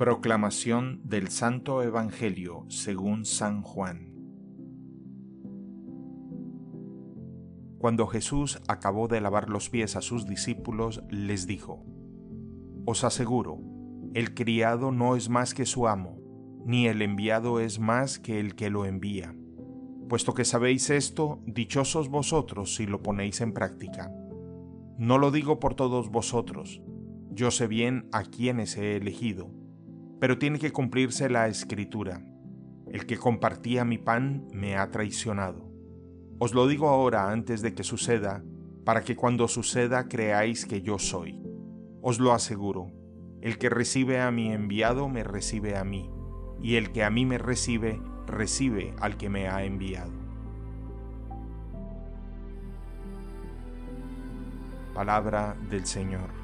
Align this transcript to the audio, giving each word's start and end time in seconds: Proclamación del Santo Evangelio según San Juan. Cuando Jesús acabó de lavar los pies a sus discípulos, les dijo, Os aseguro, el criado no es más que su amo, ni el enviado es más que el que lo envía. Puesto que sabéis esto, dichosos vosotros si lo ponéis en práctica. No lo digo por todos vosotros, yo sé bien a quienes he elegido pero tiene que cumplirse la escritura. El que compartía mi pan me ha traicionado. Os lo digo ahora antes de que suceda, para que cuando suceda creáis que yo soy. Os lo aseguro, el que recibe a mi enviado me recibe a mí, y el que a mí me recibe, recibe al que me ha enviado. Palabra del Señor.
Proclamación 0.00 1.02
del 1.04 1.28
Santo 1.28 1.82
Evangelio 1.82 2.64
según 2.70 3.26
San 3.26 3.60
Juan. 3.60 4.14
Cuando 7.76 8.06
Jesús 8.06 8.62
acabó 8.66 9.08
de 9.08 9.20
lavar 9.20 9.50
los 9.50 9.68
pies 9.68 9.96
a 9.96 10.00
sus 10.00 10.26
discípulos, 10.26 11.02
les 11.10 11.46
dijo, 11.46 11.84
Os 12.86 13.04
aseguro, 13.04 13.58
el 14.14 14.32
criado 14.32 14.90
no 14.90 15.16
es 15.16 15.28
más 15.28 15.52
que 15.52 15.66
su 15.66 15.86
amo, 15.86 16.18
ni 16.64 16.86
el 16.86 17.02
enviado 17.02 17.60
es 17.60 17.78
más 17.78 18.18
que 18.18 18.40
el 18.40 18.54
que 18.54 18.70
lo 18.70 18.86
envía. 18.86 19.36
Puesto 20.08 20.32
que 20.32 20.46
sabéis 20.46 20.88
esto, 20.88 21.42
dichosos 21.44 22.08
vosotros 22.08 22.74
si 22.74 22.86
lo 22.86 23.02
ponéis 23.02 23.42
en 23.42 23.52
práctica. 23.52 24.10
No 24.96 25.18
lo 25.18 25.30
digo 25.30 25.60
por 25.60 25.74
todos 25.74 26.08
vosotros, 26.08 26.80
yo 27.32 27.50
sé 27.50 27.66
bien 27.66 28.08
a 28.12 28.22
quienes 28.22 28.78
he 28.78 28.96
elegido 28.96 29.59
pero 30.20 30.38
tiene 30.38 30.58
que 30.58 30.70
cumplirse 30.70 31.30
la 31.30 31.48
escritura. 31.48 32.22
El 32.86 33.06
que 33.06 33.16
compartía 33.16 33.84
mi 33.84 33.98
pan 33.98 34.46
me 34.52 34.76
ha 34.76 34.90
traicionado. 34.90 35.70
Os 36.38 36.54
lo 36.54 36.68
digo 36.68 36.88
ahora 36.88 37.30
antes 37.30 37.62
de 37.62 37.74
que 37.74 37.82
suceda, 37.82 38.44
para 38.84 39.02
que 39.02 39.16
cuando 39.16 39.48
suceda 39.48 40.08
creáis 40.08 40.66
que 40.66 40.82
yo 40.82 40.98
soy. 40.98 41.42
Os 42.02 42.18
lo 42.18 42.32
aseguro, 42.32 42.92
el 43.40 43.58
que 43.58 43.70
recibe 43.70 44.20
a 44.20 44.30
mi 44.30 44.52
enviado 44.52 45.08
me 45.08 45.24
recibe 45.24 45.76
a 45.76 45.84
mí, 45.84 46.10
y 46.60 46.76
el 46.76 46.92
que 46.92 47.04
a 47.04 47.10
mí 47.10 47.24
me 47.24 47.38
recibe, 47.38 48.00
recibe 48.26 48.94
al 49.00 49.16
que 49.16 49.30
me 49.30 49.48
ha 49.48 49.64
enviado. 49.64 50.12
Palabra 54.94 55.56
del 55.70 55.86
Señor. 55.86 56.39